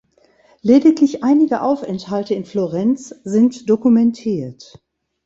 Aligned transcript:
Lediglich 0.63 1.23
einige 1.23 1.61
Aufenthalte 1.61 2.33
in 2.33 2.43
Florenz 2.43 3.09
sind 3.23 3.69
dokumentiert. 3.69 4.81